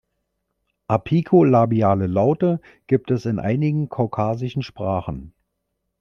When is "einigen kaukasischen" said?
3.37-4.63